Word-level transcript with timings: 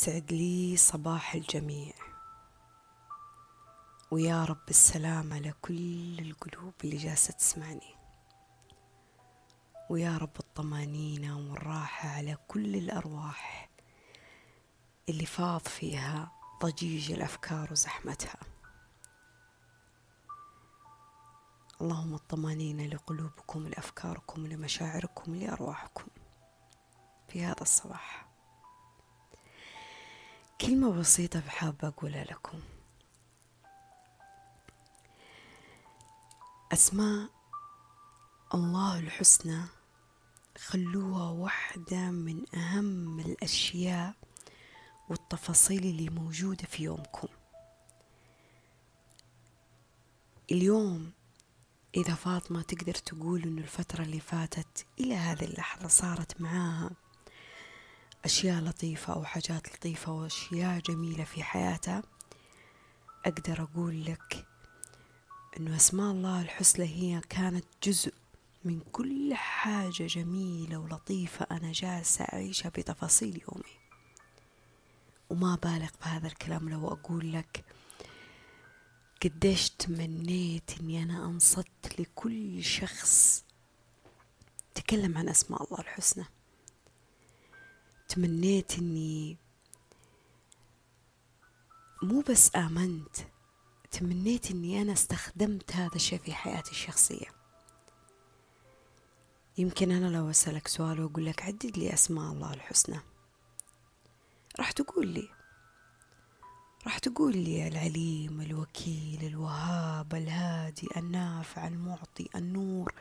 سعد 0.00 0.32
لي 0.32 0.76
صباح 0.76 1.34
الجميع. 1.34 1.92
ويا 4.10 4.44
رب 4.44 4.68
السلام 4.68 5.32
على 5.32 5.52
كل 5.62 6.18
القلوب 6.18 6.74
اللي 6.84 6.96
جالسة 6.96 7.32
تسمعني. 7.32 7.94
ويا 9.90 10.18
رب 10.18 10.36
الطمانينة 10.40 11.38
والراحة 11.38 12.08
على 12.08 12.36
كل 12.48 12.76
الأرواح 12.76 13.70
اللي 15.08 15.26
فاض 15.26 15.60
فيها 15.60 16.32
ضجيج 16.62 17.12
الأفكار 17.12 17.72
وزحمتها. 17.72 18.40
اللهم 21.80 22.14
الطمانينة 22.14 22.86
لقلوبكم 22.86 23.68
لأفكاركم 23.68 24.46
لمشاعركم 24.46 25.34
لأرواحكم 25.34 26.06
في 27.28 27.44
هذا 27.44 27.62
الصباح. 27.62 28.29
كلمة 30.60 30.92
بسيطة 30.92 31.40
بحابة 31.40 31.88
أقولها 31.88 32.24
لكم. 32.24 32.60
أسماء 36.72 37.30
الله 38.54 38.98
الحسنى 38.98 39.62
خلوها 40.58 41.30
واحدة 41.30 42.10
من 42.10 42.54
أهم 42.54 43.20
الأشياء 43.20 44.14
والتفاصيل 45.08 45.82
اللي 45.84 46.08
موجودة 46.08 46.64
في 46.64 46.82
يومكم. 46.82 47.28
اليوم 50.52 51.12
إذا 51.96 52.14
فاطمة 52.14 52.62
تقدر 52.62 52.94
تقول 52.94 53.42
إنه 53.42 53.62
الفترة 53.62 54.02
اللي 54.02 54.20
فاتت 54.20 54.86
إلى 55.00 55.14
هذه 55.14 55.44
اللحظة 55.44 55.88
صارت 55.88 56.40
معاها 56.40 56.90
أشياء 58.24 58.62
لطيفة 58.62 59.12
أو 59.12 59.24
حاجات 59.24 59.74
لطيفة 59.74 60.12
وأشياء 60.12 60.80
جميلة 60.80 61.24
في 61.24 61.42
حياتها 61.42 62.02
أقدر 63.26 63.62
أقول 63.62 64.04
لك 64.04 64.46
أنه 65.56 65.76
أسماء 65.76 66.10
الله 66.12 66.40
الحسنى 66.42 66.86
هي 66.86 67.20
كانت 67.28 67.64
جزء 67.82 68.12
من 68.64 68.80
كل 68.92 69.34
حاجة 69.34 70.06
جميلة 70.06 70.76
ولطيفة 70.76 71.46
أنا 71.50 71.72
جالسة 71.72 72.24
أعيشها 72.24 72.68
بتفاصيل 72.68 73.42
يومي. 73.42 73.80
وما 75.30 75.54
بالغ 75.62 75.88
بهذا 76.04 76.26
الكلام 76.26 76.68
لو 76.68 76.88
أقول 76.88 77.32
لك 77.32 77.64
قديش 79.22 79.70
تمنيت 79.70 80.70
إني 80.80 81.02
أنا 81.02 81.26
أنصت 81.26 82.00
لكل 82.00 82.64
شخص 82.64 83.44
تكلم 84.74 85.18
عن 85.18 85.28
أسماء 85.28 85.64
الله 85.64 85.80
الحسنى. 85.80 86.24
تمنيت 88.10 88.78
إني 88.78 89.36
مو 92.02 92.20
بس 92.20 92.56
آمنت 92.56 93.16
تمنيت 93.90 94.50
إني 94.50 94.82
أنا 94.82 94.92
استخدمت 94.92 95.72
هذا 95.72 95.94
الشيء 95.94 96.18
في 96.18 96.34
حياتي 96.34 96.70
الشخصية. 96.70 97.26
يمكن 99.58 99.90
أنا 99.90 100.16
لو 100.16 100.30
أسألك 100.30 100.68
سؤال 100.68 101.00
وأقول 101.00 101.26
لك 101.26 101.42
عدد 101.42 101.78
لي 101.78 101.94
أسماء 101.94 102.32
الله 102.32 102.54
الحسنى. 102.54 103.00
راح 104.58 104.72
تقول 104.72 105.08
لي 105.08 105.28
راح 106.86 106.98
تقول 106.98 107.36
لي 107.36 107.68
العليم 107.68 108.40
الوكيل 108.40 109.24
الوهاب 109.24 110.14
الهادي 110.14 110.88
النافع 110.96 111.68
المعطي 111.68 112.28
النور 112.34 112.94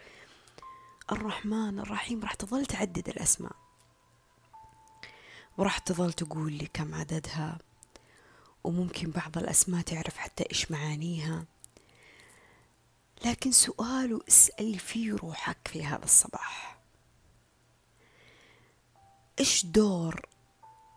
الرحمن 1.12 1.80
الرحيم. 1.80 2.22
راح 2.22 2.34
تظل 2.34 2.66
تعدد 2.66 3.10
الأسماء. 3.10 3.69
وراح 5.60 5.78
تظل 5.78 6.14
تقول 6.14 6.54
لي 6.54 6.68
كم 6.74 6.96
عددها 6.96 7.58
وممكن 8.64 9.12
بعض 9.12 9.38
الأسماء 9.38 9.82
تعرف 9.82 10.18
حتى 10.18 10.44
إيش 10.50 10.72
معانيها. 10.72 11.46
لكن 13.26 13.52
سؤال 13.52 14.28
اسأل 14.28 14.80
فيه 14.80 15.16
روحك 15.16 15.67
في 15.67 15.86
هذا 15.86 16.04
الصباح. 16.04 16.80
إيش 19.39 19.66
دور 19.66 20.26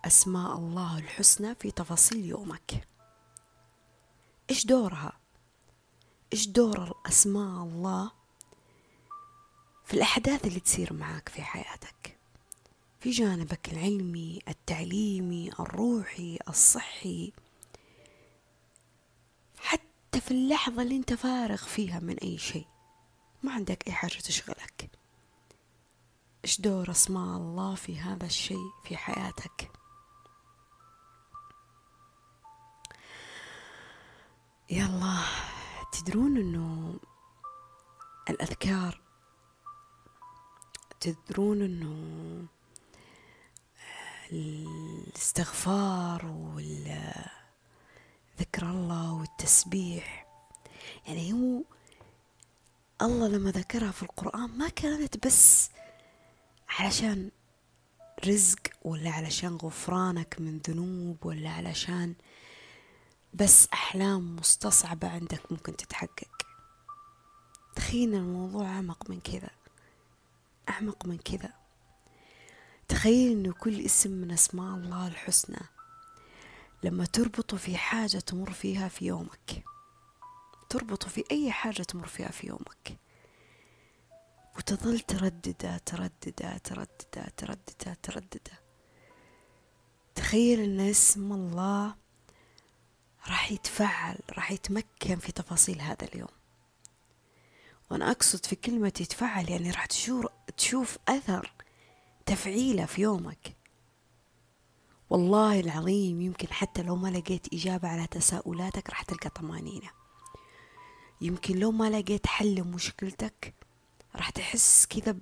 أسماء 0.05 0.57
الله 0.57 0.99
الحسنى 0.99 1.55
في 1.55 1.71
تفاصيل 1.71 2.25
يومك؟ 2.25 2.89
إيش 4.51 4.67
دورها؟ 4.67 5.13
إيش 6.33 6.49
دور 6.49 7.01
أسماء 7.07 7.63
الله 7.63 8.11
في 9.85 9.95
الأحداث 9.95 10.47
اللي 10.47 10.61
تصير 10.61 10.93
معك 10.93 11.29
في 11.29 11.43
حياتك؟ 11.43 12.12
في 13.03 13.11
جانبك 13.11 13.73
العلمي 13.73 14.43
التعليمي 14.49 15.51
الروحي 15.61 16.39
الصحي. 16.49 17.33
حتى 19.59 20.21
في 20.21 20.31
اللحظة 20.31 20.83
اللي 20.83 20.97
انت 20.97 21.15
فارغ 21.15 21.57
فيها 21.57 22.01
من 22.01 22.19
أي 22.19 22.39
شيء 22.39 22.67
ما 23.43 23.53
عندك 23.53 23.89
أي 23.89 23.93
حاجة 23.93 24.19
تشغلك. 24.19 24.91
إيش 26.45 26.61
دور 26.61 26.91
أسماء 26.91 27.37
الله 27.37 27.75
في 27.75 28.01
هذا 28.01 28.27
الشيء 28.27 28.71
في 28.85 28.97
حياتك؟ 28.97 29.71
يلا 34.71 35.19
تدرون 35.93 36.37
إنه 36.37 37.01
الأذكار 38.31 39.01
تدرون 41.01 41.63
إنه 41.63 42.47
الاستغفار 44.33 46.27
والذكر 46.27 47.33
الله 48.63 49.13
والتسبيح. 49.13 50.27
يعني 51.07 51.33
هو 51.33 51.63
الله 53.03 53.29
لما 53.29 53.51
ذكرها 53.51 53.91
في 53.91 54.03
القرآن 54.03 54.59
ما 54.59 54.69
كانت 54.69 55.27
بس 55.27 55.71
علشان 56.69 57.31
رزق 58.27 58.59
ولا 58.83 59.11
علشان 59.11 59.57
غفرانك 59.57 60.37
من 60.41 60.59
ذنوب 60.59 61.27
ولا 61.27 61.51
علشان 61.51 62.15
بس 63.35 63.69
أحلام 63.73 64.37
مستصعبة 64.37 65.09
عندك 65.09 65.53
ممكن 65.53 65.77
تتحقق. 65.77 66.47
تخيل 67.77 68.15
الموضوع 68.15 68.67
أعمق 68.67 69.11
من 69.11 69.21
كذا 69.21 69.51
أعمق 70.69 71.07
من 71.07 71.19
كذا. 71.19 71.62
تخيل 73.03 73.33
إنه 73.33 73.53
كل 73.53 73.81
اسم 73.81 74.11
من 74.11 74.31
أسماء 74.31 74.77
الله 74.77 75.07
الحسنى 75.07 75.61
لما 76.83 77.05
تربطه 77.05 77.57
في 77.57 77.77
حاجة 77.77 78.19
تمر 78.19 78.53
فيها 78.53 78.89
في 78.89 79.07
يومك. 79.07 79.65
تربطه 80.69 81.09
في 81.09 81.25
أي 81.31 81.53
حاجة 81.53 81.83
تمر 81.83 82.07
فيها 82.07 82.29
في 82.29 82.47
يومك. 82.47 82.99
وتظل 84.57 85.01
ترددها 85.01 85.79
ترددها 85.79 86.59
ترددها 86.59 87.29
ترددها 87.37 87.97
ترددها 88.03 88.61
تخيل 90.15 90.61
أن 90.61 90.81
اسم 90.81 91.33
الله 91.33 91.95
راح 93.29 93.53
يتفعل 93.53 94.19
راح 94.33 94.53
يتمكن 94.53 95.17
في 95.17 95.33
تفاصيل 95.33 95.81
هذا 95.81 96.05
اليوم. 96.05 96.33
وأنا 97.91 98.11
أقصد 98.11 98.47
في 98.47 98.57
كلمة 98.57 98.93
يتفعل 99.01 99.51
يعني 99.51 99.71
راح 99.71 99.87
تشوف 100.57 100.99
أثر 101.09 101.53
تفعيلة 102.33 102.85
في 102.85 103.03
يومك. 103.03 103.57
والله 105.11 105.61
العظيم 105.61 106.21
يمكن 106.21 106.49
حتى 106.53 106.83
لو 106.83 106.97
ما 106.97 107.09
لقيت 107.09 107.55
إجابة 107.55 107.89
على 107.89 108.07
تساؤلاتك 108.07 108.91
راح 108.91 109.03
تلقى 109.03 109.31
طمانينة. 109.31 109.91
يمكن 111.21 111.59
لو 111.59 111.71
ما 111.73 111.91
لقيت 111.91 112.27
حل 112.27 112.55
لمشكلتك 112.55 113.55
راح 114.17 114.31
تحس 114.31 114.87
كذا 114.87 115.17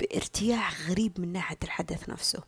بارتياح 0.00 0.80
غريب 0.80 1.20
من 1.20 1.32
ناحية 1.32 1.58
الحدث 1.62 2.08
نفسه. 2.08 2.42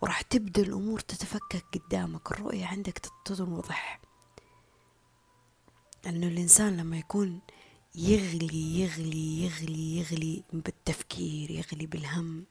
وراح 0.00 0.22
تبدأ 0.22 0.62
الأمور 0.62 1.00
تتفكك 1.00 1.64
قدامك 1.72 2.32
الرؤية 2.32 2.66
عندك 2.66 3.02
تنوضح 3.24 4.00
لأنه 6.04 6.26
الإنسان 6.26 6.76
لما 6.76 6.98
يكون 6.98 7.40
يغلي 7.94 8.80
يغلي 8.80 9.44
يغلي 9.44 9.98
يغلي 9.98 10.44
بالتفكير 10.52 11.50
يغلي 11.50 11.86
بالهم 11.86 12.44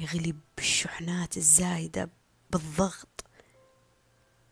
يغلي 0.00 0.34
بالشحنات 0.56 1.36
الزايدة 1.36 2.10
بالضغط. 2.50 3.24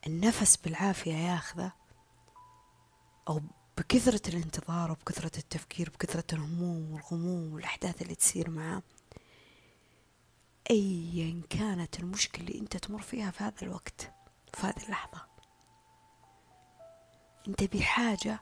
النفس 0.06 0.56
بالعافية 0.56 1.14
ياخذه 1.14 1.73
أو 3.29 3.41
بكثرة 3.79 4.29
الانتظار 4.29 4.91
وبكثرة 4.91 5.38
التفكير 5.38 5.91
بكثرة 5.91 6.25
الهموم 6.32 6.93
والغموم 6.93 7.52
والأحداث 7.52 8.02
اللي 8.02 8.14
تصير 8.14 8.50
معاه. 8.50 8.82
أيا 10.70 11.43
كانت 11.50 12.00
المشكلة 12.00 12.44
اللي 12.44 12.61
أنت 12.61 12.76
تمر 12.76 13.02
فيها 13.02 13.31
في 13.31 13.44
هذا 13.44 13.62
الوقت 13.62 14.12
في 14.55 14.67
هذه 14.67 14.85
اللحظة. 14.85 15.26
أنت 17.49 17.62
بحاجة 17.64 18.41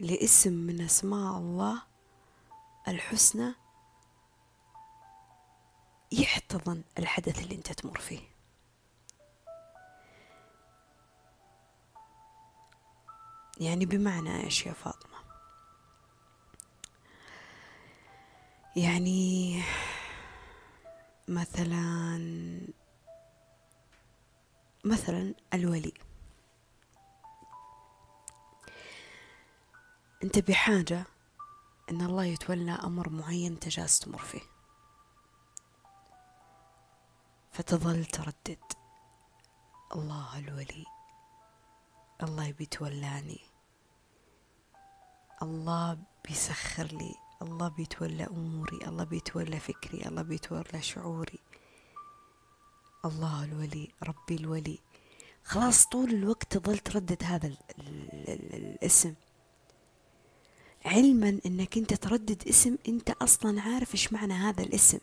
لاسم 0.00 0.52
من 0.52 0.80
أسماء 0.80 1.38
الله 1.38 1.82
الحسنى 2.88 3.54
يحتضن 6.12 6.84
الحدث 6.98 7.38
اللي 7.42 7.54
أنت 7.54 7.72
تمر 7.72 7.98
فيه. 7.98 8.20
يعني 13.60 13.86
بمعنى 13.86 14.44
إيش 14.44 14.66
يا 14.66 14.72
فاطمة 14.72 15.16
يعني 18.76 19.62
مثلا 21.28 22.18
مثلا 24.84 25.34
الولي. 25.54 25.92
أنت 30.24 30.38
بحاجة 30.38 31.04
إن 31.90 32.00
الله 32.00 32.24
يتولى 32.24 32.72
أمر 32.72 33.08
معين 33.08 33.52
أنت 33.52 33.68
جالس 33.68 33.98
تمر 33.98 34.18
فيه. 34.18 34.40
فتظل 37.52 38.04
تردد. 38.04 38.64
الله 39.94 40.38
الولي. 40.38 40.84
الله 42.22 42.52
بيتولاني. 42.52 43.40
الله 45.42 45.98
بيسخر 46.24 46.84
لي. 46.84 47.14
الله 47.42 47.68
بيتولى 47.68 48.24
أموري. 48.24 48.86
الله 48.86 49.04
بيتولى 49.04 49.60
فكري. 49.60 50.06
الله 50.08 50.22
بيتولى 50.22 50.82
شعوري. 50.82 51.38
الله 53.04 53.44
الولي. 53.44 53.94
ربي 54.02 54.36
الولي. 54.36 54.78
خلاص 55.44 55.86
طول 55.86 56.10
الوقت 56.10 56.56
تظل 56.56 56.78
تردد 56.78 57.24
هذا 57.24 57.46
ال 57.46 57.58
ال 57.78 58.28
ال 58.28 58.54
الاسم. 58.54 59.14
علما 60.86 61.40
إنك 61.46 61.76
أنت 61.78 61.94
تردد 61.94 62.48
اسم 62.48 62.76
أنت 62.88 63.10
أصلا 63.10 63.60
عارف 63.62 63.94
إيش 63.94 64.12
معنى 64.12 64.32
هذا 64.34 64.62
الاسم. 64.62 64.98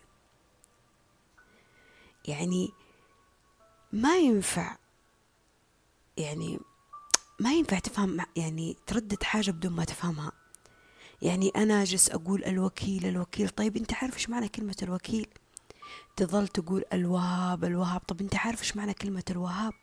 يعني 2.27 2.69
ما 3.93 4.17
ينفع 4.17 4.77
يعني 6.17 6.59
ما 7.39 7.53
ينفع 7.53 7.79
تفهم 7.79 8.25
يعني 8.35 8.77
تردد 8.87 9.23
حاجة 9.23 9.51
بدون 9.51 9.71
ما 9.71 9.83
تفهمها. 9.85 10.31
يعني 11.21 11.49
أنا 11.55 11.81
أجلس 11.81 12.09
أقول 12.09 12.43
الوكيل 12.43 13.05
الوكيل 13.05 13.49
طيب 13.49 13.77
أنت 13.77 13.93
عارف 13.93 14.13
إيش 14.13 14.29
معنى 14.29 14.49
كلمة 14.49 14.75
الوكيل؟ 14.83 15.27
تظل 16.15 16.47
تقول 16.47 16.83
الوهاب 16.93 17.63
الوهاب 17.63 18.01
طب 18.01 18.21
أنت 18.21 18.35
عارف 18.35 18.59
إيش 18.59 18.75
معنى 18.77 18.93
كلمة 18.93 19.23
الوهاب؟ 19.29 19.73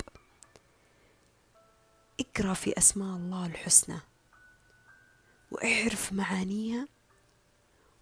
اقرأ 2.21 2.55
في 2.55 2.79
أسماء 2.79 3.17
الله 3.17 3.47
الحسنى. 3.47 4.01
واعرف 5.51 6.13
معانيها 6.13 6.89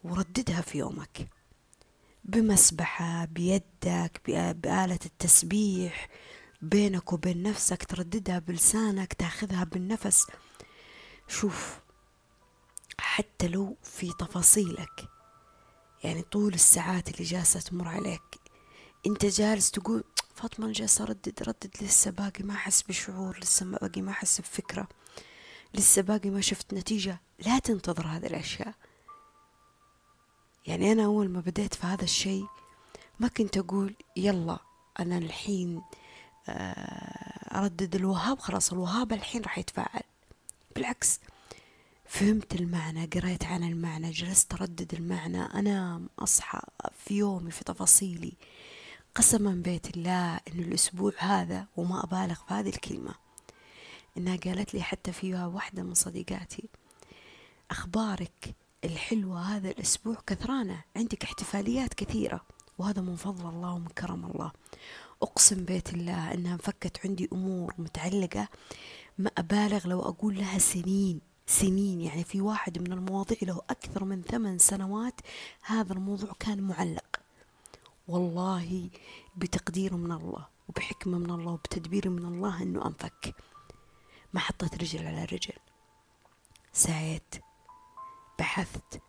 ورددها 0.05 0.61
في 0.61 0.79
يومك. 0.79 1.29
بمسبحة 2.25 3.25
بيدك 3.25 4.21
بآلة 4.57 4.99
التسبيح 5.07 6.09
بينك 6.63 7.13
وبين 7.13 7.43
نفسك 7.43 7.85
ترددها 7.85 8.39
بلسانك 8.39 9.13
تاخذها 9.13 9.65
بالنفس. 9.65 10.27
شوف 11.29 11.79
حتى 13.01 13.49
لو 13.49 13.77
في 13.83 14.13
تفاصيلك 14.19 15.09
يعني 16.05 16.23
طول 16.23 16.55
الساعات 16.55 17.09
اللي 17.09 17.25
جالسة 17.25 17.61
تمر 17.61 17.89
عليك 17.89 18.23
انت 19.07 19.27
جالس 19.27 19.71
تقول 19.71 20.05
فاطمة 20.35 20.67
أنا 20.67 20.73
جالسة 20.75 21.05
أردد 21.05 21.43
ردد 21.43 21.71
لسه 21.83 22.11
باقي 22.11 22.45
ما 22.45 22.55
أحس 22.55 22.83
بشعور 22.83 23.39
لسه 23.39 23.67
ما 23.67 23.79
باقي 23.79 24.03
ما 24.03 24.11
أحس 24.11 24.41
بفكرة. 24.41 24.89
لسه 25.75 26.03
باقي 26.03 26.31
ما 26.31 26.41
شفت 26.41 26.75
نتيجة. 26.75 27.21
لا 27.47 27.59
تنتظر 27.59 28.07
هذه 28.07 28.27
الأشياء. 28.27 28.75
يعني 30.67 30.93
أنا 30.93 31.05
أول 31.05 31.29
ما 31.29 31.41
بديت 31.41 31.75
في 31.75 31.87
هذا 31.87 32.05
الشيء 32.05 32.47
ما 33.21 33.29
كنت 33.29 33.57
أقول 33.57 33.95
يلا 34.17 34.59
أنا 35.01 35.19
الحين 35.19 35.83
آه، 36.49 37.59
أردد 37.59 37.95
الوهاب 37.95 38.39
خلاص 38.39 38.73
الوهاب 38.73 39.13
الحين 39.13 39.43
راح 39.43 39.59
يتفاعل. 39.59 40.03
بالعكس 40.77 41.21
فهمت 42.07 42.55
المعنى 42.55 43.07
قريت 43.07 43.45
عن 43.45 43.65
المعنى 43.65 44.11
جلست 44.11 44.55
أردد 44.55 44.95
المعنى 44.95 45.43
أنام 45.43 46.09
أصحى 46.19 46.61
في 47.05 47.15
يومي 47.15 47.51
في 47.51 47.65
تفاصيلي. 47.65 48.33
قسما 49.15 49.51
بيت 49.65 49.97
الله 49.97 50.35
إن 50.37 50.59
الأسبوع 50.59 51.13
هذا 51.19 51.67
وما 51.77 52.05
أبالغ 52.05 52.35
في 52.35 52.55
هذه 52.55 52.69
الكلمة. 52.69 53.15
إنها 54.17 54.37
قالت 54.37 54.75
لي 54.75 54.83
حتى 54.83 55.13
فيها 55.13 55.47
واحدة 55.47 55.83
من 55.83 55.95
صديقاتي 55.95 56.69
أخبارك 57.71 58.55
الحلوة 58.85 59.41
هذا 59.41 59.71
الأسبوع 59.71 60.17
كثرانة 60.27 60.85
عندك 60.97 61.25
احتفاليات 61.25 61.95
كثيرة. 61.95 62.41
وهذا 62.79 63.01
من 63.03 63.17
فضل 63.17 63.49
الله 63.49 63.73
ومن 63.73 63.89
كرم 63.89 64.27
الله. 64.27 64.53
أقسم 65.23 65.65
بيت 65.65 65.95
الله 65.95 66.35
أنها 66.35 66.53
انفكت 66.53 67.07
عندي 67.07 67.29
أمور 67.33 67.75
متعلقة 67.79 68.49
ما 69.19 69.31
أبالغ 69.39 69.87
لو 69.87 70.01
أقول 70.01 70.39
لها 70.39 70.59
سنين 70.59 71.21
سنين. 71.47 72.01
يعني 72.01 72.25
في 72.25 72.41
واحد 72.41 72.79
من 72.79 72.93
المواضيع 72.93 73.39
له 73.43 73.63
أكثر 73.71 74.05
من 74.05 74.23
ثمان 74.23 74.59
سنوات 74.59 75.21
هذا 75.63 75.93
الموضوع 75.93 76.33
كان 76.39 76.61
معلق. 76.61 77.21
والله 78.09 78.91
بتقدير 79.37 79.97
من 79.97 80.13
الله 80.13 80.47
وبحكمة 80.69 81.19
من 81.19 81.31
الله 81.31 81.53
وبتدبير 81.53 82.09
من 82.09 82.25
الله 82.25 82.63
أنه 82.63 82.87
أنفك. 82.87 83.35
ما 84.33 84.41
حطيت 84.41 84.75
رجل 84.75 85.07
على 85.07 85.25
رجل. 85.25 85.55
سعيت 86.73 87.35
بحثت 88.39 89.01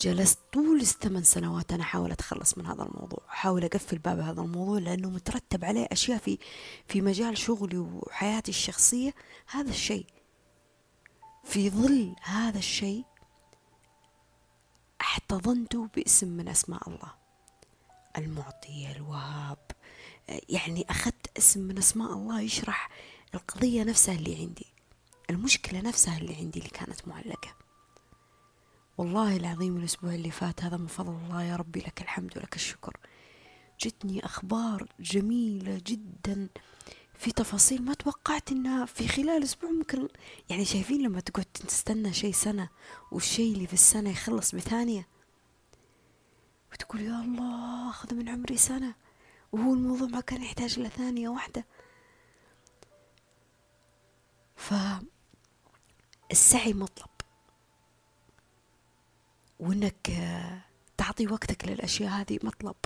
جلست 0.00 0.38
طول 0.52 0.80
الثمان 0.80 1.24
سنوات 1.24 1.72
أنا 1.72 1.82
أحاول 1.82 2.12
أتخلص 2.12 2.58
من 2.58 2.66
هذا 2.66 2.82
الموضوع 2.82 3.20
أحاول 3.28 3.64
أقفل 3.64 3.98
باب 3.98 4.18
هذا 4.18 4.40
الموضوع 4.40 4.78
لأنه 4.78 5.10
مترتب 5.10 5.64
عليه 5.64 5.88
أشياء 5.92 6.18
في 6.18 6.38
في 6.86 7.00
مجال 7.00 7.38
شغلي 7.38 7.78
وحياتي 7.78 8.50
الشخصية. 8.50 9.14
هذا 9.46 9.70
الشيء 9.70 10.06
في 11.44 11.70
ظل 11.70 12.16
هذا 12.22 12.58
الشيء 12.58 13.04
احتضنت 15.00 15.76
باسم 15.76 16.28
من 16.28 16.48
أسماء 16.48 16.88
الله. 16.88 17.14
المعطي 18.16 18.92
الوهاب 18.92 19.58
يعني 20.48 20.86
أخذت 20.90 21.38
اسم 21.38 21.60
من 21.60 21.78
أسماء 21.78 22.12
الله 22.12 22.40
يشرح 22.40 22.90
القضية 23.34 23.84
نفسها 23.84 24.14
اللي 24.14 24.36
عندي 24.36 24.66
المشكلة 25.30 25.80
نفسها 25.80 26.18
اللي 26.18 26.34
عندي 26.36 26.58
اللي 26.58 26.70
كانت 26.70 27.08
معلقة. 27.08 27.54
والله 28.98 29.36
العظيم 29.36 29.76
الأسبوع 29.76 30.14
اللي 30.14 30.30
فات 30.30 30.64
هذا 30.64 30.76
من 30.76 30.86
فضل 30.86 31.12
الله 31.12 31.42
يا 31.42 31.56
ربي 31.56 31.80
لك 31.80 32.02
الحمد 32.02 32.38
ولك 32.38 32.56
الشكر. 32.56 32.96
جتني 33.80 34.24
أخبار 34.24 34.88
جميلة 35.00 35.80
جدا 35.86 36.48
في 37.14 37.32
تفاصيل 37.32 37.82
ما 37.82 37.94
توقعت 37.94 38.52
إنها 38.52 38.84
في 38.84 39.08
خلال 39.08 39.42
أسبوع 39.42 39.70
ممكن 39.70 40.08
يعني 40.50 40.64
شايفين 40.64 41.02
لما 41.02 41.20
تقعد 41.20 41.44
تستنى 41.44 42.12
شيء 42.12 42.32
سنة 42.32 42.68
والشيء 43.12 43.54
اللي 43.54 43.66
في 43.66 43.72
السنة 43.72 44.10
يخلص 44.10 44.54
بثانية. 44.54 45.08
وتقول 46.72 47.00
يا 47.00 47.20
الله 47.20 47.90
أخذ 47.90 48.14
من 48.14 48.28
عمري 48.28 48.56
سنة 48.56 48.94
وهو 49.52 49.74
الموضوع 49.74 50.08
ما 50.08 50.20
كان 50.20 50.42
يحتاج 50.42 50.78
إلى 50.78 50.88
ثانية 50.88 51.28
واحدة. 51.28 51.64
فالسعي 54.56 55.02
مطلب. 56.72 57.08
وإنك 59.60 60.10
تعطي 60.96 61.26
وقتك 61.26 61.68
للأشياء 61.68 62.10
هذه 62.10 62.38
مطلب. 62.42 62.76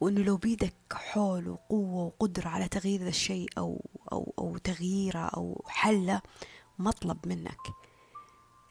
وإنه 0.00 0.20
لو 0.20 0.36
بيدك 0.36 0.74
حول 0.92 1.48
وقوة 1.48 2.04
وقدرة 2.04 2.48
على 2.48 2.68
تغيير 2.68 3.08
الشيء 3.08 3.48
أو 3.58 3.90
أو 4.12 4.34
أو 4.38 4.58
تغييرة 4.58 5.18
أو 5.18 5.64
حلة 5.68 6.22
مطلب 6.78 7.28
منك. 7.28 7.60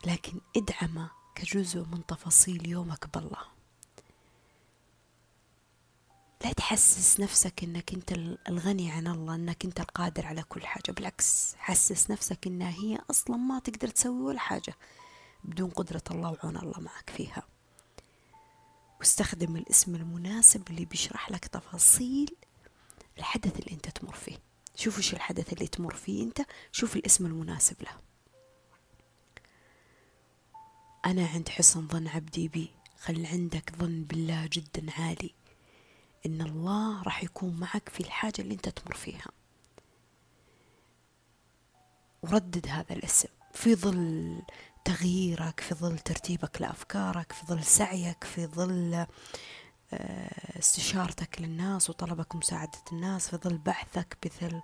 لكن 0.06 0.42
ادعمه 0.58 1.12
كجزء 1.36 1.86
من 1.86 2.06
تفاصيل 2.06 2.70
يومك 2.70 3.18
بالله. 3.18 3.61
لا 6.44 6.54
تحسس 6.54 7.20
نفسك 7.20 7.64
إنك 7.64 7.94
أنت 7.94 8.12
الغني 8.50 8.92
عن 8.92 9.08
الله 9.08 9.36
إنك 9.36 9.66
أنت 9.66 9.80
القادر 9.80 10.26
على 10.26 10.44
كل 10.44 10.66
حاجة 10.66 10.92
بالعكس 10.92 11.56
حسس 11.58 12.12
نفسك 12.12 12.48
إنها 12.48 12.70
هي 12.70 13.00
أصلا 13.10 13.38
ما 13.38 13.60
تقدر 13.60 13.88
تسوي 13.88 14.22
ولا 14.22 14.40
حاجة 14.40 14.76
بدون 15.44 15.70
قدرة 15.70 16.04
الله 16.12 16.32
وعون 16.32 16.58
الله 16.58 16.80
معك 16.80 17.10
فيها. 17.10 17.44
واستخدم 19.00 19.56
الاسم 19.56 19.96
المناسب 19.96 20.70
اللي 20.70 20.86
بيشرح 20.86 21.32
لك 21.32 21.46
تفاصيل 21.46 22.36
الحدث 23.18 23.60
اللي 23.60 23.72
أنت 23.72 23.90
تمر 23.90 24.14
فيه. 24.14 24.38
شوف 24.76 24.98
إيش 24.98 25.14
الحدث 25.14 25.54
اللي 25.54 25.68
تمر 25.68 25.96
فيه 25.96 26.24
أنت 26.24 26.42
شوف 26.72 26.96
الاسم 26.96 27.26
المناسب 27.26 27.82
له. 27.82 28.00
أنا 31.06 31.28
عند 31.28 31.50
حسن 31.50 31.88
ظن 31.88 32.08
عبدي 32.08 32.48
بي 32.48 32.72
خل 33.00 33.26
عندك 33.26 33.74
ظن 33.80 34.04
بالله 34.04 34.50
جدا 34.54 34.92
عالي. 34.92 35.41
إن 36.26 36.42
الله 36.42 37.04
راح 37.04 37.24
يكون 37.24 37.60
معك 37.60 37.90
في 37.90 38.00
الحاجة 38.00 38.42
اللي 38.42 38.54
أنت 38.54 38.70
تمر 38.70 38.96
فيها. 38.96 39.28
وردد 42.24 42.68
هذا 42.68 42.94
الاسم. 42.94 43.30
في 43.54 43.76
ظل 43.76 44.42
تغييرك 44.86 45.60
في 45.60 45.76
ظل 45.76 46.00
ترتيبك 46.00 46.62
لأفكارك 46.62 47.32
في 47.32 47.46
ظل 47.46 47.64
سعيك 47.64 48.24
في 48.24 48.46
ظل 48.48 49.06
آه، 49.94 50.60
استشارتك 50.60 51.42
للناس 51.42 51.90
وطلبك 51.90 52.36
مساعدة 52.36 52.80
الناس 52.92 53.30
في 53.30 53.38
ظل 53.38 53.58
بحثك 53.58 54.18
بثل 54.26 54.62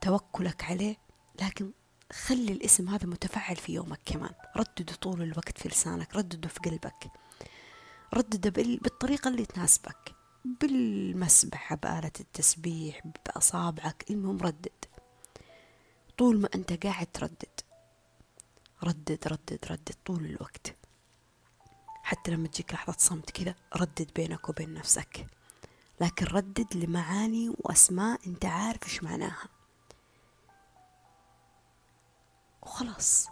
توكلك 0.00 0.64
عليه. 0.64 0.96
لكن 1.42 1.70
خلي 2.12 2.52
الاسم 2.52 2.88
هذا 2.88 3.06
متفعل 3.06 3.56
في 3.56 3.72
يومك 3.72 4.00
كمان. 4.04 4.34
ردده 4.56 4.94
طول 4.94 5.22
الوقت 5.22 5.58
في 5.58 5.68
لسانك 5.68 6.16
ردده 6.16 6.48
في 6.48 6.60
قلبك. 6.60 7.10
ردده 8.14 8.50
بالطريقة 8.50 9.28
اللي 9.28 9.46
تناسبك. 9.46 10.15
بالمسبح 10.46 11.74
بآلة 11.74 12.12
التسبيح 12.20 13.02
بأصابعك 13.26 14.04
المهم 14.10 14.38
ردد. 14.38 14.84
طول 16.18 16.40
ما 16.40 16.48
أنت 16.54 16.86
قاعد 16.86 17.06
تردد. 17.06 17.60
ردد 18.84 19.28
ردد 19.28 19.58
ردد 19.70 19.94
طول 20.04 20.24
الوقت. 20.24 20.76
حتى 22.02 22.30
لما 22.30 22.48
تجيك 22.48 22.74
لحظة 22.74 22.96
صمت 22.98 23.30
كذا 23.30 23.54
ردد 23.76 24.10
بينك 24.16 24.48
وبين 24.48 24.74
نفسك. 24.74 25.26
لكن 26.00 26.26
ردد 26.26 26.76
لمعاني 26.76 27.48
وأسماء 27.48 28.26
أنت 28.26 28.44
عارف 28.44 28.82
إيش 28.82 29.02
معناها. 29.02 29.48
وخلاص. 32.62 33.28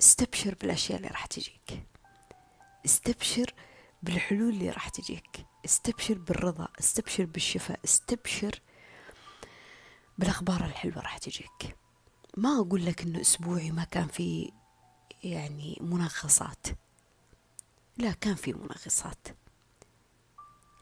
استبشر 0.00 0.54
بالأشياء 0.54 0.98
اللي 0.98 1.08
راح 1.08 1.26
تجيك. 1.26 1.91
استبشر 2.84 3.54
بالحلول 4.02 4.48
اللي 4.48 4.70
راح 4.70 4.88
تجيك. 4.88 5.46
استبشر 5.64 6.18
بالرضا 6.18 6.68
استبشر 6.80 7.24
بالشفاء 7.24 7.80
استبشر 7.84 8.60
بالأخبار 10.18 10.64
الحلوة 10.64 11.00
راح 11.00 11.18
تجيك. 11.18 11.76
ما 12.36 12.60
أقول 12.60 12.86
لك 12.86 13.02
إنه 13.02 13.20
أسبوعي 13.20 13.70
ما 13.70 13.84
كان 13.84 14.08
فيه 14.08 14.50
يعني 15.24 15.78
منغصات. 15.80 16.66
لا 17.96 18.12
كان 18.12 18.34
في 18.34 18.52
منغصات. 18.52 19.28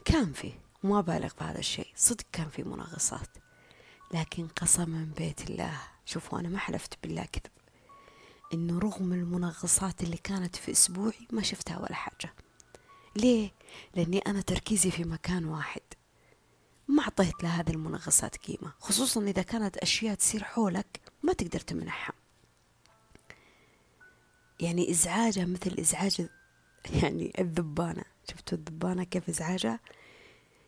كان 0.05 0.33
في. 0.33 0.53
وما 0.85 1.01
بالغ 1.01 1.33
بهذا 1.41 1.59
الشيء. 1.59 1.93
صدق 1.97 2.25
كان 2.33 2.49
في 2.49 2.63
منغصات. 2.63 3.29
لكن 4.15 4.49
قسما 4.49 5.13
بيت 5.17 5.51
الله 5.51 5.81
شوفوا 6.07 6.41
أنا 6.41 6.49
ما 6.49 6.59
حلفت 6.59 6.99
بالله 7.03 7.25
كذب. 7.25 7.60
إنه 8.55 8.79
رغم 8.79 9.13
المنغصات 9.13 10.03
اللي 10.03 10.17
كانت 10.17 10.57
في 10.57 10.73
أسبوعي 10.73 11.27
ما 11.31 11.43
شفتها 11.43 11.79
ولا 11.79 11.95
حاجة. 11.95 12.35
ليه؟ 13.17 13.51
لأني 13.95 14.19
أنا 14.19 14.41
تركيزي 14.41 14.91
في 14.91 15.05
مكان 15.05 15.45
واحد. 15.45 15.81
ما 16.89 17.03
أعطيت 17.03 17.43
لهذه 17.43 17.71
المنغصات 17.71 18.37
قيمة 18.37 18.73
خصوصا 18.79 19.23
إذا 19.23 19.43
كانت 19.43 19.77
أشياء 19.77 20.15
تصير 20.15 20.45
حولك 20.45 21.01
ما 21.23 21.33
تقدر 21.33 21.61
تمنحها. 21.61 22.15
يعني 24.61 24.91
إزعاجها 24.91 25.45
مثل 25.45 25.77
إزعاج 25.81 26.21
يعني 27.03 27.33
الذبانة. 27.39 28.05
شفتوا 28.31 28.59
الذبانة 28.59 29.05
كيف 29.05 29.29
إزعاجها 29.29 29.81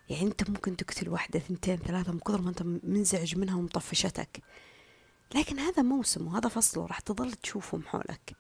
يعني 0.09 0.27
أنت 0.27 0.51
ممكن 0.51 0.77
تقتل 0.77 1.09
واحدة 1.09 1.39
ثنتين 1.39 1.77
ثلاثة 1.77 2.13
من 2.13 2.19
كثر 2.19 2.41
ما 2.43 2.51
أنت 2.51 2.63
منزعج 2.63 3.39
منها 3.39 3.57
ومطفشتك. 3.57 4.43
لكن 5.35 5.59
هذا 5.59 5.83
موسم 5.83 6.27
وهذا 6.27 6.49
فصله 6.49 6.87
راح 6.87 7.01
تظل 7.01 7.33
تشوفهم 7.33 7.83
حولك. 7.83 8.37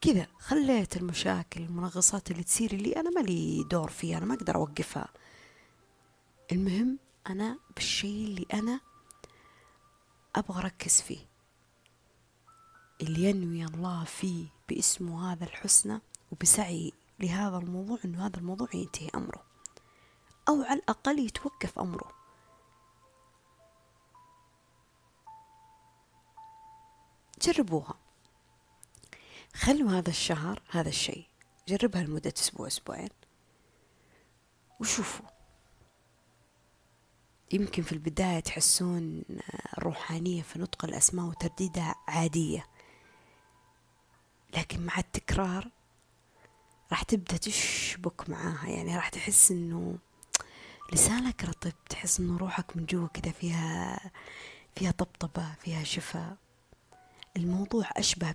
كذا 0.00 0.26
خليت 0.38 0.96
المشاكل 0.96 1.62
المنغصات 1.62 2.30
اللي 2.30 2.42
تصير 2.42 2.72
اللي 2.72 2.96
أنا 2.96 3.10
مالي 3.10 3.64
دور 3.70 3.90
فيها 3.90 4.18
أنا 4.18 4.26
ما 4.26 4.34
أقدر 4.34 4.54
أوقفها. 4.54 5.08
المهم 6.52 6.98
أنا 7.26 7.58
بالشيء 7.74 8.24
اللي 8.26 8.46
أنا 8.54 8.80
أبغى 10.36 10.58
أركز 10.58 11.00
فيه. 11.00 11.26
اللي 13.00 13.24
ينوي 13.24 13.64
الله 13.64 14.04
فيه 14.04 14.46
باسمه 14.68 15.32
هذا 15.32 15.44
الحسنى 15.44 16.00
وبسعي 16.32 16.92
لهذا 17.20 17.56
الموضوع 17.56 17.98
إنه 18.04 18.26
هذا 18.26 18.36
الموضوع 18.36 18.68
ينتهي 18.74 19.08
أمره. 19.14 19.42
أو 20.48 20.62
على 20.62 20.78
الأقل 20.78 21.18
يتوقف 21.18 21.78
أمره. 21.78 22.13
جربوها. 27.44 27.94
خلوا 29.54 29.90
هذا 29.90 30.10
الشهر 30.10 30.62
هذا 30.70 30.88
الشيء 30.88 31.26
جربها 31.68 32.02
لمدة 32.02 32.32
أسبوع 32.36 32.66
أسبوعين. 32.66 33.08
وشوفوا. 34.80 35.26
يمكن 37.52 37.82
في 37.82 37.92
البداية 37.92 38.40
تحسون 38.40 39.22
الروحانية 39.78 40.42
في 40.42 40.58
نطق 40.58 40.84
الأسماء 40.84 41.26
وترديدها 41.26 41.94
عادية. 42.08 42.66
لكن 44.56 44.86
مع 44.86 44.98
التكرار 44.98 45.70
راح 46.90 47.02
تبدأ 47.02 47.36
تشبك 47.36 48.30
معاها. 48.30 48.68
يعني 48.68 48.96
راح 48.96 49.08
تحس 49.08 49.50
إنه 49.50 49.98
لسانك 50.92 51.44
رطب 51.44 51.72
تحس 51.88 52.20
إنه 52.20 52.38
روحك 52.38 52.76
من 52.76 52.86
جوا 52.86 53.08
كذا 53.08 53.32
فيها 53.32 54.00
فيها 54.76 54.90
طبطبة 54.90 55.54
فيها 55.54 55.84
شفاء 55.84 56.36
الموضوع 57.36 57.84
أشبه 57.96 58.34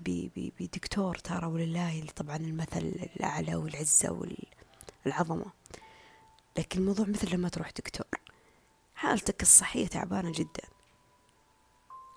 بدكتور 0.60 1.16
ترى 1.16 1.46
ولله 1.46 2.06
طبعا 2.16 2.36
المثل 2.36 2.78
الأعلى 3.16 3.56
والعزة 3.56 4.28
والعظمة. 5.06 5.46
لكن 6.58 6.80
الموضوع 6.80 7.06
مثل 7.06 7.36
لما 7.36 7.50
تروح 7.50 7.72
دكتور. 7.72 8.08
حالتك 8.96 9.42
الصحية 9.42 9.88
تعبانة 9.88 10.32
جدا. 10.32 10.64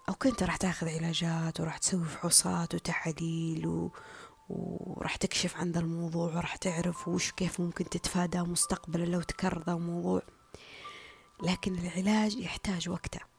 أو 0.09 0.15
كنت 0.15 0.43
راح 0.43 0.57
تاخذ 0.57 0.89
علاجات 0.89 1.61
وراح 1.61 1.79
تسوي 1.79 2.05
فحوصات 2.05 2.75
وتحاليل 2.75 3.67
و... 3.67 3.91
وراح 4.49 5.17
تكشف 5.17 5.57
عن 5.57 5.73
ذا 5.73 5.81
الموضوع 5.81 6.35
وراح 6.37 6.57
تعرف 6.57 7.09
وش 7.09 7.33
كيف 7.33 7.61
ممكن 7.61 7.89
تتفادى 7.89 8.43
مستقبلا 8.43 9.05
لو 9.05 9.23
تكرر 9.23 9.63
ذا 9.63 9.73
الموضوع. 9.73 10.23
لكن 11.43 11.75
العلاج 11.75 12.35
يحتاج 12.37 12.89
وقته. 12.89 13.32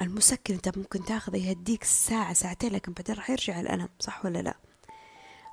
المسكن 0.00 0.54
انت 0.54 0.78
ممكن 0.78 1.04
تاخذه 1.04 1.36
يهديك 1.36 1.84
ساعة 1.84 2.32
ساعتين 2.32 2.72
لكن 2.72 2.92
بعدين 2.92 3.14
راح 3.16 3.30
يرجع 3.30 3.60
الألم 3.60 3.88
صح 4.00 4.24
ولا 4.24 4.38
لا؟ 4.38 4.54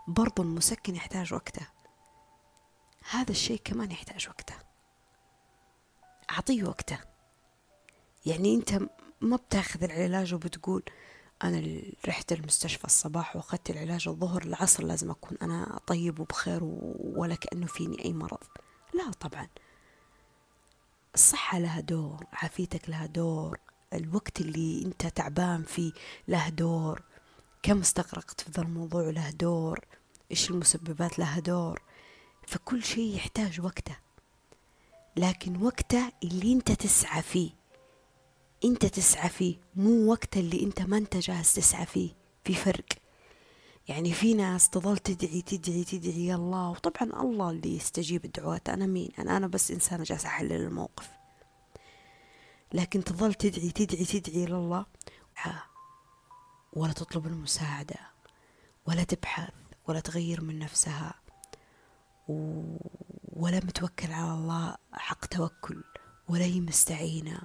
برضو 0.07 0.43
المسكن 0.43 0.95
يحتاج 0.95 1.33
وقته. 1.33 1.67
هذا 3.09 3.31
الشيء 3.31 3.61
كمان 3.63 3.91
يحتاج 3.91 4.27
وقته. 4.29 4.55
أعطيه 6.31 6.63
وقته. 6.63 6.99
يعني 8.25 8.55
أنت 8.55 8.79
ما 9.21 9.35
بتاخذ 9.35 9.83
العلاج 9.83 10.33
وبتقول 10.33 10.83
أنا 11.43 11.81
رحت 12.07 12.31
المستشفى 12.31 12.85
الصباح 12.85 13.35
وأخذت 13.35 13.69
العلاج 13.69 14.07
الظهر 14.07 14.43
العصر 14.43 14.83
لازم 14.83 15.11
أكون 15.11 15.37
أنا 15.41 15.79
طيب 15.87 16.19
وبخير 16.19 16.59
ولا 16.99 17.35
كأنه 17.35 17.65
فيني 17.65 18.05
أي 18.05 18.13
مرض. 18.13 18.43
لا 18.93 19.11
طبعا. 19.11 19.47
الصحة 21.15 21.59
لها 21.59 21.79
دور 21.79 22.25
عافيتك 22.33 22.89
لها 22.89 23.05
دور. 23.05 23.59
الوقت 23.95 24.41
اللي 24.41 24.85
أنت 24.85 25.07
تعبان 25.07 25.63
فيه 25.63 25.91
له 26.27 26.49
دور؟ 26.49 27.01
كم 27.63 27.79
استغرقت 27.79 28.41
في 28.41 28.51
ذا 28.51 28.61
الموضوع 28.63 29.09
له 29.09 29.29
دور؟ 29.29 29.85
إيش 30.31 30.49
المسببات 30.51 31.19
لها 31.19 31.39
دور؟ 31.39 31.81
فكل 32.47 32.83
شيء 32.83 33.15
يحتاج 33.15 33.61
وقته. 33.61 33.95
لكن 35.17 35.63
وقته 35.63 36.11
اللي 36.23 36.53
أنت 36.53 36.71
تسعى 36.71 37.21
فيه 37.21 37.51
انت 38.65 38.85
تسعى 38.85 39.29
فيه 39.29 39.55
مو 39.75 40.11
وقت 40.11 40.37
اللي 40.37 40.63
انت 40.63 40.81
ما 40.81 40.97
انت 40.97 41.17
جاهز 41.17 41.53
تسعى 41.53 41.85
فيه 41.85 42.09
في 42.43 42.53
فرق. 42.53 42.85
يعني 43.87 44.13
في 44.13 44.33
ناس 44.33 44.69
تظل 44.69 44.97
تدعي 44.97 45.41
تدعي 45.41 45.83
تدعي 45.83 46.35
الله 46.35 46.69
وطبعا 46.69 47.21
الله 47.21 47.49
اللي 47.49 47.75
يستجيب 47.75 48.25
الدعوات 48.25 48.69
أنا 48.69 48.85
مين؟ 48.85 49.09
أنا 49.19 49.37
أنا 49.37 49.47
بس 49.47 49.71
إنسانة 49.71 50.03
جالسة 50.03 50.27
أحلل 50.27 50.51
الموقف. 50.53 51.09
لكن 52.75 53.03
تظل 53.03 53.33
تدعي 53.33 53.71
تدعي 53.71 54.05
تدعي 54.05 54.45
لله 54.45 54.85
ولا 56.73 56.93
تطلب 56.93 57.27
المساعدة 57.27 57.95
ولا 58.87 59.03
تبحث 59.03 59.53
ولا 59.87 59.99
تغير 59.99 60.41
من 60.41 60.59
نفسها 60.59 61.13
ولا 63.23 63.57
متوكل 63.57 64.11
على 64.11 64.33
الله 64.33 64.75
حق 64.93 65.25
توكل 65.25 65.83
ولا 66.29 66.45
هي 66.45 66.59
مستعينة 66.59 67.41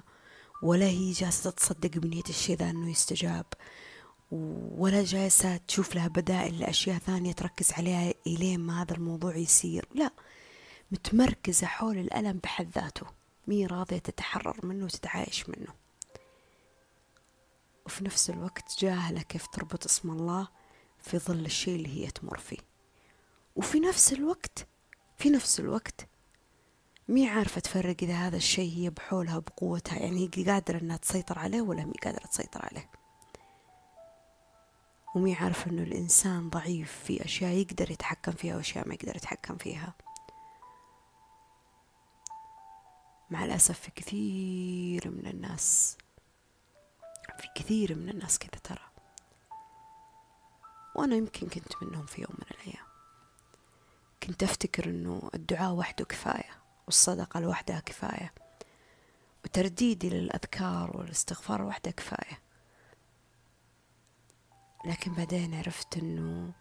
ولا 0.63 0.85
هي 0.85 1.11
جالسة 1.11 1.49
تصدق 1.49 1.97
بنية 1.97 2.23
الشيء 2.29 2.57
ذا 2.57 2.69
أنه 2.69 2.89
يستجاب 2.89 3.45
ولا 4.31 5.03
جالسة 5.03 5.57
تشوف 5.57 5.95
لها 5.95 6.07
بدائل 6.07 6.59
لأشياء 6.59 6.97
ثانية 6.97 7.31
تركز 7.31 7.71
عليها 7.71 8.13
إلين 8.27 8.59
ما 8.59 8.81
هذا 8.81 8.95
الموضوع 8.95 9.35
يصير. 9.35 9.85
لا 9.95 10.11
متمركزة 10.91 11.67
حول 11.67 11.97
الألم 11.97 12.39
بحد 12.43 12.69
ذاته. 12.75 13.20
مي 13.51 13.65
راضية 13.65 13.97
تتحرر 13.97 14.65
منه 14.65 14.85
وتتعايش 14.85 15.49
منه. 15.49 15.73
وفي 17.85 18.03
نفس 18.03 18.29
الوقت 18.29 18.75
جاهلة 18.79 19.21
كيف 19.21 19.47
تربط 19.47 19.85
اسم 19.85 20.09
الله 20.11 20.47
في 20.99 21.19
ظل 21.19 21.45
الشيء 21.45 21.75
اللي 21.75 21.89
هي 21.89 22.11
تمر 22.11 22.37
فيه. 22.37 22.57
وفي 23.55 23.79
نفس 23.79 24.13
الوقت 24.13 24.67
في 25.17 25.29
نفس 25.29 25.59
الوقت 25.59 26.07
مي 27.07 27.29
عارفة 27.29 27.61
تفرق 27.61 27.95
إذا 28.01 28.13
هذا 28.13 28.37
الشيء 28.37 28.77
هي 28.77 28.89
بحولها 28.89 29.39
بقوتها 29.39 29.99
يعني 29.99 30.29
هي 30.37 30.43
قادرة 30.43 30.81
إنها 30.81 30.97
تسيطر 30.97 31.39
عليه 31.39 31.61
ولا 31.61 31.85
مي 31.85 31.93
قادرة 32.03 32.25
تسيطر 32.25 32.65
عليه. 32.71 32.89
ومي 35.15 35.35
عارف 35.35 35.67
إنه 35.67 35.83
الإنسان 35.83 36.49
ضعيف 36.49 37.03
في 37.05 37.25
أشياء 37.25 37.51
يقدر 37.51 37.91
يتحكم 37.91 38.31
فيها 38.31 38.55
وأشياء 38.55 38.87
ما 38.87 38.93
يقدر 38.93 39.15
يتحكم 39.15 39.57
فيها. 39.57 39.93
مع 43.31 43.45
الأسف 43.45 43.79
في 43.79 43.91
كثير 43.91 45.09
من 45.09 45.27
الناس 45.27 45.97
في 47.37 47.47
كثير 47.55 47.95
من 47.95 48.09
الناس 48.09 48.39
كذا 48.39 48.61
ترى. 48.63 48.91
وأنا 50.95 51.15
يمكن 51.15 51.49
كنت 51.49 51.83
منهم 51.83 52.05
في 52.05 52.21
يوم 52.21 52.35
من 52.39 52.45
الأيام. 52.51 52.85
كنت 54.23 54.43
أفتكر 54.43 54.85
إنه 54.85 55.29
الدعاء 55.33 55.71
وحده 55.73 56.05
كفاية 56.05 56.61
والصدقة 56.85 57.39
لوحدها 57.39 57.79
كفاية 57.79 58.33
وترديدي 59.45 60.09
للأذكار 60.09 60.97
والاستغفار 60.97 61.61
وحده 61.61 61.91
كفاية. 61.91 62.41
لكن 64.85 65.13
بعدين 65.13 65.55
عرفت 65.55 65.97
إنه 65.97 66.53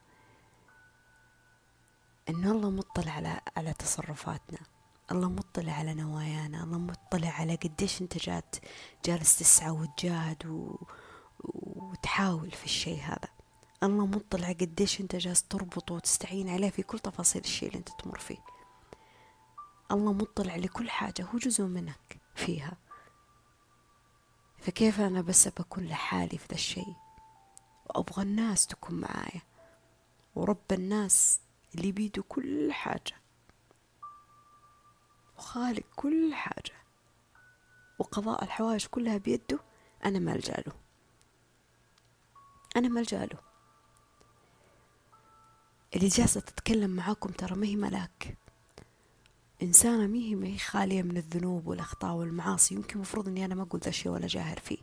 إنه 2.29 2.53
الله 2.53 2.71
مطلع 2.71 3.13
على 3.13 3.41
على 3.57 3.73
تصرفاتنا. 3.73 4.80
الله 5.13 5.29
مطلع 5.29 5.73
على 5.73 5.95
نوايانا 5.95 6.65
الله 6.65 6.79
مطلع 6.79 7.29
على 7.29 7.55
قديش 7.55 8.03
انت 8.03 8.19
جات 8.19 8.57
جالس 9.05 9.39
تسعى 9.39 9.71
وتجاهد 9.71 10.47
و... 10.47 10.77
وتحاول 11.45 12.51
في 12.51 12.65
الشيء 12.65 13.01
هذا. 13.03 13.29
الله 13.83 14.07
مطلع 14.07 14.53
قديش 14.53 15.01
انت 15.01 15.17
جالس 15.17 15.43
تربط 15.43 15.91
وتستعين 15.91 16.49
عليه 16.49 16.71
في 16.71 16.83
كل 16.83 16.99
تفاصيل 16.99 17.43
الشيء 17.43 17.69
اللي 17.69 17.79
انت 17.79 17.89
تمر 17.89 18.19
فيه. 18.19 18.39
الله 19.93 20.13
مطلع 20.13 20.57
لكل 20.57 20.91
حاجة 20.91 21.23
هو 21.35 21.39
جزء 21.39 21.65
منك 21.65 22.21
فيها. 22.35 22.77
فكيف 24.59 25.01
أنا 25.01 25.23
بس 25.23 25.49
بكون 25.49 25.85
لحالي 25.85 26.39
في 26.39 26.47
ذا 26.49 26.55
الشيء؟ 26.55 26.95
وأبغى 27.87 28.23
الناس 28.23 28.67
تكون 28.67 29.01
معايا. 29.01 29.43
ورب 30.35 30.73
الناس 30.73 31.41
اللي 31.75 31.93
بيده 31.93 32.23
كل 32.29 32.73
حاجة. 32.73 33.20
وخالق 35.41 35.85
كل 35.97 36.35
حاجة. 36.35 36.75
وقضاء 37.99 38.45
الحوائج 38.45 38.87
كلها 38.87 39.17
بيده 39.17 39.59
أنا 40.05 40.19
ما 40.19 40.33
ألجأ 40.35 40.65
له 40.67 40.73
أنا 42.77 42.89
ما 42.89 43.01
ألجأ 43.01 43.25
له 43.27 43.39
اللي 45.97 46.09
جالسة 46.09 46.41
تتكلم 46.41 46.91
معاكم 46.91 47.31
ترى 47.31 47.57
ما 47.57 47.67
هي 47.67 47.77
ملاك. 47.77 48.39
إنسانة 49.63 50.07
ما 50.37 50.47
هي 50.47 50.59
خالية 50.59 51.03
من 51.03 51.17
الذنوب 51.17 51.67
والأخطاء 51.67 52.15
والمعاصي. 52.15 52.75
يمكن 52.75 53.01
مفروض 53.01 53.29
إني 53.29 53.45
أنا 53.45 53.55
ما 53.55 53.63
أقول 53.63 53.81
ذا 53.81 53.89
الشيء 53.89 54.13
ولا 54.13 54.27
جاهر 54.27 54.59
فيه. 54.59 54.79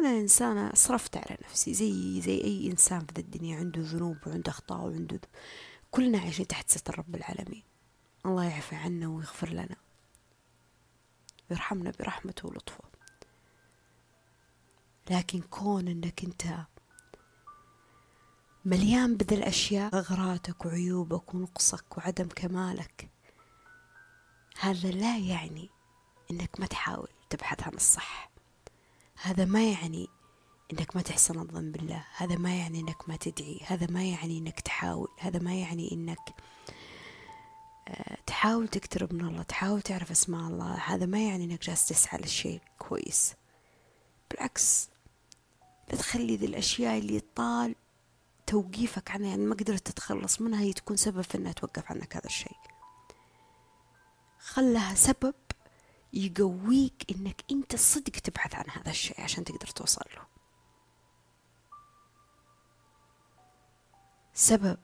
أنا 0.00 0.08
إنسانة 0.08 0.72
صرفت 0.74 1.16
على 1.16 1.38
نفسي 1.44 1.74
زي 1.74 2.20
زي 2.20 2.40
أي 2.44 2.70
إنسان 2.70 3.06
في 3.06 3.18
الدنيا. 3.18 3.58
عنده 3.58 3.80
ذنوب 3.80 4.16
وعنده 4.26 4.50
أخطاء 4.50 4.78
وعنده 4.80 5.20
كلنا 5.90 6.18
عايشين 6.18 6.46
تحت 6.46 6.70
ستر 6.70 6.98
رب 6.98 7.14
العالمين. 7.14 7.73
الله 8.26 8.44
يعفى 8.44 8.76
عنا 8.76 9.08
ويغفر 9.08 9.48
لنا. 9.48 9.76
ويرحمنا 11.50 11.92
برحمته 11.98 12.48
ولطفه. 12.48 12.84
لكن 15.10 15.40
كون 15.40 15.88
انك 15.88 16.24
انت 16.24 16.44
مليان 18.64 19.16
بذا 19.16 19.36
الأشياء 19.36 19.94
غغراتك 19.94 20.66
وعيوبك 20.66 21.34
ونقصك 21.34 21.98
وعدم 21.98 22.28
كمالك 22.28 23.10
هذا 24.60 24.90
لا 24.90 25.18
يعني 25.18 25.70
إنك 26.30 26.60
ما 26.60 26.66
تحاول 26.66 27.08
تبحث 27.30 27.62
عن 27.62 27.74
الصح. 27.74 28.30
هذا 29.22 29.44
ما 29.44 29.70
يعني 29.70 30.08
إنك 30.72 30.96
ما 30.96 31.02
تحسن 31.02 31.38
الظن 31.38 31.72
بالله. 31.72 32.04
هذا 32.16 32.36
ما 32.36 32.58
يعني 32.58 32.80
إنك 32.80 33.08
ما 33.08 33.16
تدعي. 33.16 33.60
هذا 33.66 33.86
ما 33.86 34.04
يعني 34.04 34.38
إنك 34.38 34.60
تحاول. 34.60 35.08
هذا 35.18 35.38
ما 35.38 35.54
يعني 35.54 35.92
إنك 35.92 36.34
تحاول 38.26 38.68
تقترب 38.68 39.14
من 39.14 39.24
الله 39.24 39.42
تحاول 39.42 39.82
تعرف 39.82 40.10
أسماء 40.10 40.40
الله. 40.40 40.74
هذا 40.74 41.06
ما 41.06 41.28
يعني 41.28 41.44
إنك 41.44 41.62
جالس 41.62 41.86
تسعى 41.86 42.18
للشيء 42.18 42.60
كويس. 42.78 43.34
بالعكس 44.30 44.88
لا 45.88 45.96
تخلي 45.96 46.36
ذي 46.36 46.46
الأشياء 46.46 46.98
اللي 46.98 47.20
طال 47.20 47.74
توقيفك 48.46 49.10
عنها. 49.10 49.28
يعني 49.28 49.46
ما 49.46 49.54
قدرت 49.54 49.86
تتخلص 49.86 50.40
منها 50.40 50.60
هي 50.60 50.72
تكون 50.72 50.96
سبب 50.96 51.20
في 51.20 51.38
إنها 51.38 51.52
توقف 51.52 51.92
عنك 51.92 52.16
هذا 52.16 52.26
الشيء. 52.26 52.56
خلها 54.38 54.94
سبب 54.94 55.34
يقويك 56.12 57.06
إنك 57.10 57.44
أنت 57.50 57.76
صدق 57.76 58.12
تبحث 58.12 58.54
عن 58.54 58.64
هذا 58.70 58.90
الشيء 58.90 59.20
عشان 59.20 59.44
تقدر 59.44 59.66
توصل 59.66 60.04
له. 60.16 60.22
سبب 64.34 64.78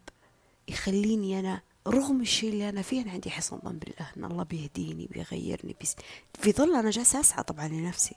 يخليني 0.69 1.41
أنا 1.41 1.63
رغم 1.87 2.21
الشيء 2.21 2.53
اللي 2.53 2.69
أنا 2.69 2.83
فيه 2.83 3.03
أنا 3.03 3.13
عندي 3.13 3.31
حسن 3.31 3.59
ظن 3.59 3.79
بالله 3.79 4.11
أن 4.17 4.25
الله 4.25 4.43
بيهديني 4.45 5.07
بيغيرني 5.07 5.77
بيس 5.81 5.97
في 6.35 6.53
ظل 6.53 6.77
أنا 6.77 6.91
جالسة 6.91 7.21
أسعى 7.21 7.43
طبعا 7.43 7.69
لنفسي. 7.69 8.17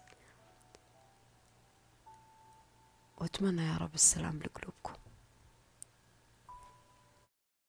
وأتمنى 3.17 3.61
يا 3.61 3.77
رب 3.77 3.93
السلام 3.95 4.39
لقلوبكم. 4.39 4.93